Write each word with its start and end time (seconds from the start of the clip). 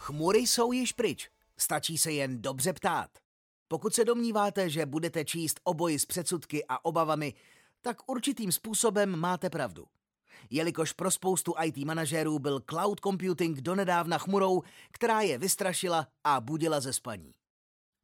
Chmury 0.00 0.38
jsou 0.38 0.72
již 0.72 0.92
pryč, 0.92 1.30
stačí 1.58 1.98
se 1.98 2.12
jen 2.12 2.42
dobře 2.42 2.72
ptát. 2.72 3.10
Pokud 3.68 3.94
se 3.94 4.04
domníváte, 4.04 4.70
že 4.70 4.86
budete 4.86 5.24
číst 5.24 5.60
oboji 5.64 5.98
s 5.98 6.06
předsudky 6.06 6.64
a 6.68 6.84
obavami, 6.84 7.34
tak 7.80 8.10
určitým 8.10 8.52
způsobem 8.52 9.16
máte 9.16 9.50
pravdu. 9.50 9.86
Jelikož 10.50 10.92
pro 10.92 11.10
spoustu 11.10 11.54
IT 11.64 11.76
manažérů 11.76 12.38
byl 12.38 12.60
cloud 12.70 13.00
computing 13.00 13.60
donedávna 13.60 14.18
chmurou, 14.18 14.62
která 14.92 15.20
je 15.20 15.38
vystrašila 15.38 16.06
a 16.24 16.40
budila 16.40 16.80
ze 16.80 16.92
spaní. 16.92 17.34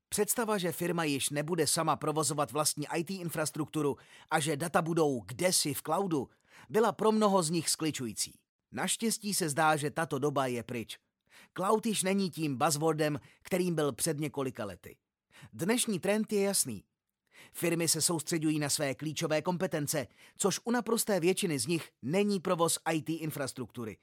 Představa, 0.08 0.58
že 0.58 0.72
firma 0.72 1.04
již 1.04 1.31
nebude 1.31 1.67
sama 1.67 1.96
provozovat 1.96 2.53
vlastní 2.53 2.86
IT 2.96 3.11
infrastrukturu 3.11 3.96
a 4.31 4.40
že 4.40 4.57
data 4.57 4.82
budou 4.82 5.21
kdesi 5.21 5.75
v 5.75 5.82
cloudu, 5.82 6.29
byla 6.68 6.93
pro 6.93 7.13
mnoho 7.13 7.43
z 7.43 7.50
nich 7.50 7.71
skličující. 7.71 8.39
Naštěstí 8.72 9.35
se 9.35 9.49
zdá, 9.49 9.76
že 9.76 9.90
tato 9.90 10.18
doba 10.18 10.46
je 10.46 10.63
pryč. 10.63 10.99
Cloud 11.57 11.86
již 11.86 12.03
není 12.03 12.31
tím 12.31 12.57
buzzwordem, 12.57 13.21
kterým 13.43 13.75
byl 13.75 13.93
před 13.93 14.18
několika 14.18 14.64
lety. 14.64 14.96
Dnešní 15.53 16.00
trend 16.00 16.32
je 16.32 16.43
jasný. 16.43 16.85
Firmy 17.53 17.89
se 17.89 18.03
soustředují 18.03 18.59
na 18.59 18.68
své 18.71 18.95
klíčové 18.95 19.43
kompetence, 19.43 20.07
což 20.39 20.61
u 20.64 20.71
naprosté 20.71 21.21
většiny 21.21 21.59
z 21.59 21.67
nich 21.67 21.90
není 22.03 22.40
provoz 22.40 22.79
IT 22.93 23.11
infrastruktury. 23.11 23.96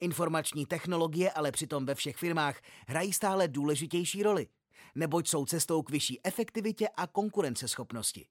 Informační 0.00 0.66
technologie 0.66 1.30
ale 1.30 1.52
přitom 1.52 1.86
ve 1.86 1.94
všech 1.94 2.16
firmách 2.16 2.60
hrají 2.88 3.12
stále 3.12 3.48
důležitější 3.48 4.22
roli, 4.22 4.46
neboť 4.94 5.28
jsou 5.28 5.46
cestou 5.46 5.82
k 5.82 5.90
vyšší 5.90 6.20
efektivitě 6.24 6.88
a 6.88 7.06
konkurenceschopnosti. 7.06 8.28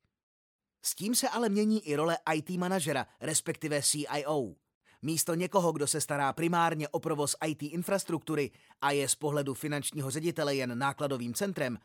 S 0.81 0.95
tím 0.95 1.15
se 1.15 1.29
ale 1.29 1.49
mění 1.49 1.87
i 1.87 1.95
role 1.95 2.17
IT 2.33 2.49
manažera, 2.49 3.07
respektive 3.21 3.81
CIO. 3.81 4.55
Místo 5.05 5.35
někoho, 5.35 5.71
kdo 5.71 5.87
se 5.87 6.01
stará 6.01 6.33
primárně 6.33 6.89
o 6.89 6.99
provoz 6.99 7.35
IT 7.47 7.63
infrastruktury 7.63 8.51
a 8.81 8.91
je 8.91 9.09
z 9.09 9.15
pohledu 9.15 9.53
finančního 9.53 10.11
ředitele 10.11 10.55
jen 10.55 10.77
nákladovým 10.77 11.33
centrem, 11.33 11.77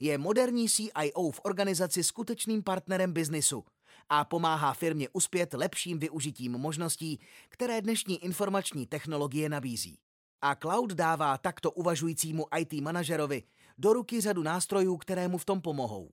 je 0.00 0.18
moderní 0.18 0.68
CIO 0.68 1.30
v 1.30 1.40
organizaci 1.42 2.04
skutečným 2.04 2.62
partnerem 2.62 3.12
biznisu 3.12 3.64
a 4.08 4.24
pomáhá 4.24 4.74
firmě 4.74 5.08
uspět 5.12 5.54
lepším 5.54 5.98
využitím 5.98 6.52
možností, 6.52 7.20
které 7.48 7.82
dnešní 7.82 8.24
informační 8.24 8.86
technologie 8.86 9.48
nabízí. 9.48 9.98
A 10.42 10.54
cloud 10.54 10.92
dává 10.92 11.38
takto 11.38 11.70
uvažujícímu 11.70 12.46
IT 12.58 12.72
manažerovi 12.72 13.42
do 13.78 13.92
ruky 13.92 14.20
řadu 14.20 14.42
nástrojů, 14.42 14.96
které 14.96 15.28
mu 15.28 15.38
v 15.38 15.44
tom 15.44 15.60
pomohou. 15.60 16.10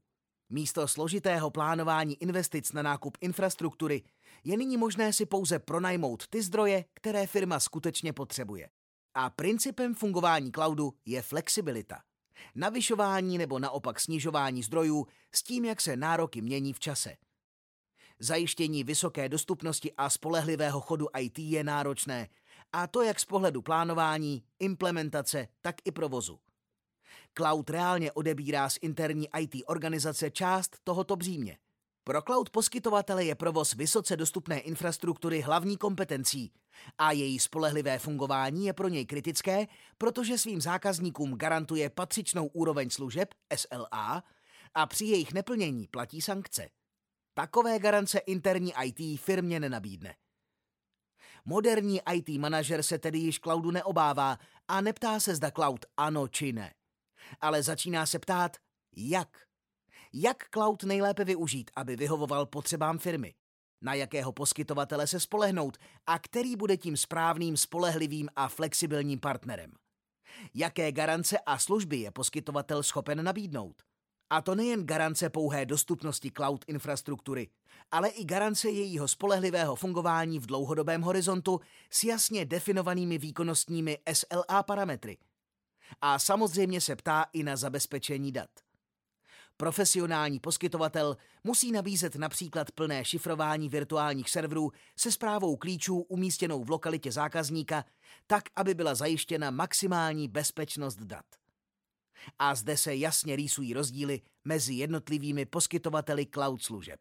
Místo 0.52 0.88
složitého 0.88 1.52
plánování 1.52 2.24
investic 2.24 2.74
na 2.74 2.82
nákup 2.82 3.18
infrastruktury 3.22 4.04
je 4.44 4.58
nyní 4.58 4.78
možné 4.78 5.14
si 5.14 5.26
pouze 5.26 5.60
pronajmout 5.60 6.28
ty 6.28 6.42
zdroje, 6.42 6.86
které 6.94 7.28
firma 7.28 7.60
skutečně 7.60 8.14
potřebuje. 8.14 8.70
A 9.14 9.30
principem 9.30 9.96
fungování 9.96 10.52
cloudu 10.52 10.94
je 11.06 11.22
flexibilita. 11.22 12.02
Navyšování 12.56 13.38
nebo 13.38 13.60
naopak 13.60 14.00
snižování 14.00 14.64
zdrojů 14.64 15.08
s 15.36 15.44
tím, 15.44 15.66
jak 15.66 15.82
se 15.82 15.98
nároky 15.98 16.42
mění 16.42 16.74
v 16.74 16.80
čase. 16.80 17.16
Zajištění 18.20 18.84
vysoké 18.84 19.30
dostupnosti 19.30 19.94
a 19.98 20.10
spolehlivého 20.10 20.82
chodu 20.82 21.08
IT 21.20 21.40
je 21.40 21.64
náročné, 21.64 22.28
a 22.74 22.88
to 22.88 23.02
jak 23.02 23.20
z 23.20 23.26
pohledu 23.26 23.62
plánování, 23.62 24.44
implementace, 24.60 25.48
tak 25.62 25.76
i 25.86 25.92
provozu. 25.92 26.40
Cloud 27.40 27.70
reálně 27.70 28.12
odebírá 28.12 28.70
z 28.70 28.78
interní 28.82 29.28
IT 29.40 29.64
organizace 29.68 30.32
část 30.32 30.78
tohoto 30.84 31.16
břímě. 31.16 31.58
Pro 32.04 32.22
cloud 32.22 32.50
poskytovatele 32.50 33.26
je 33.26 33.36
provoz 33.36 33.74
vysoce 33.74 34.18
dostupné 34.18 34.60
infrastruktury 34.60 35.42
hlavní 35.42 35.78
kompetencí 35.78 36.52
a 36.98 37.12
její 37.12 37.40
spolehlivé 37.40 38.00
fungování 38.00 38.66
je 38.66 38.74
pro 38.74 38.88
něj 38.88 39.06
kritické, 39.06 39.68
protože 39.98 40.38
svým 40.38 40.62
zákazníkům 40.62 41.38
garantuje 41.38 41.90
patřičnou 41.90 42.48
úroveň 42.48 42.90
služeb 42.90 43.34
SLA 43.56 44.24
a 44.74 44.86
při 44.86 45.06
jejich 45.06 45.34
neplnění 45.34 45.88
platí 45.88 46.22
sankce. 46.22 46.70
Takové 47.34 47.80
garance 47.80 48.20
interní 48.20 48.74
IT 48.84 49.20
firmě 49.20 49.60
nenabídne. 49.60 50.16
Moderní 51.46 52.02
IT 52.14 52.30
manažer 52.30 52.84
se 52.84 53.00
tedy 53.00 53.18
již 53.18 53.40
cloudu 53.40 53.72
neobává 53.72 54.38
a 54.68 54.82
neptá 54.82 55.20
se, 55.20 55.36
zda 55.36 55.52
cloud 55.52 55.86
ano 55.98 56.28
či 56.28 56.54
ne 56.54 56.74
ale 57.42 57.64
začíná 57.64 58.06
se 58.06 58.20
ptát, 58.20 58.58
jak. 58.96 59.38
Jak 60.14 60.50
cloud 60.50 60.84
nejlépe 60.84 61.26
využít, 61.26 61.72
aby 61.76 61.96
vyhovoval 61.96 62.46
potřebám 62.46 62.98
firmy? 62.98 63.34
Na 63.82 63.94
jakého 63.94 64.32
poskytovatele 64.32 65.08
se 65.08 65.20
spolehnout 65.20 65.78
a 66.08 66.20
který 66.20 66.56
bude 66.56 66.78
tím 66.78 66.98
správným, 66.98 67.58
spolehlivým 67.58 68.30
a 68.36 68.48
flexibilním 68.48 69.20
partnerem? 69.20 69.72
Jaké 70.54 70.92
garance 70.92 71.40
a 71.40 71.58
služby 71.58 71.98
je 71.98 72.12
poskytovatel 72.12 72.84
schopen 72.84 73.24
nabídnout? 73.24 73.84
A 74.30 74.42
to 74.42 74.56
nejen 74.56 74.86
garance 74.86 75.30
pouhé 75.30 75.66
dostupnosti 75.66 76.32
cloud 76.32 76.66
infrastruktury, 76.68 77.50
ale 77.92 78.10
i 78.10 78.26
garance 78.26 78.70
jejího 78.70 79.08
spolehlivého 79.08 79.76
fungování 79.76 80.40
v 80.40 80.46
dlouhodobém 80.46 81.02
horizontu 81.02 81.60
s 81.90 82.04
jasně 82.04 82.46
definovanými 82.46 83.18
výkonnostními 83.18 83.98
SLA 84.14 84.64
parametry– 84.64 85.18
a 86.02 86.20
samozřejmě 86.20 86.82
se 86.82 86.96
ptá 86.96 87.26
i 87.34 87.44
na 87.44 87.56
zabezpečení 87.56 88.32
dat. 88.32 88.50
Profesionální 89.58 90.40
poskytovatel 90.40 91.18
musí 91.44 91.72
nabízet 91.72 92.16
například 92.16 92.72
plné 92.72 93.06
šifrování 93.06 93.70
virtuálních 93.70 94.30
serverů 94.30 94.72
se 94.98 95.12
zprávou 95.12 95.56
klíčů 95.56 96.00
umístěnou 96.00 96.64
v 96.64 96.70
lokalitě 96.70 97.12
zákazníka, 97.12 97.86
tak, 98.28 98.44
aby 98.56 98.74
byla 98.74 98.96
zajištěna 98.96 99.52
maximální 99.52 100.28
bezpečnost 100.28 100.96
dat. 100.96 101.26
A 102.40 102.56
zde 102.56 102.78
se 102.78 102.96
jasně 102.96 103.36
rýsují 103.36 103.74
rozdíly 103.74 104.22
mezi 104.46 104.74
jednotlivými 104.74 105.46
poskytovateli 105.46 106.26
cloud 106.26 106.64
služeb. 106.64 107.00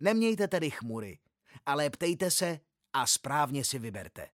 Nemějte 0.00 0.48
tedy 0.48 0.70
chmury, 0.70 1.18
ale 1.66 1.90
ptejte 1.90 2.30
se 2.30 2.60
a 2.92 3.06
správně 3.06 3.64
si 3.64 3.78
vyberte. 3.78 4.28